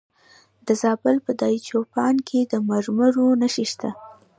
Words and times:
د 0.67 0.67
زابل 0.81 1.17
په 1.25 1.31
دایچوپان 1.41 2.15
کې 2.27 2.39
د 2.51 2.53
مرمرو 2.69 3.27
نښې 3.41 3.65
شته. 3.71 3.89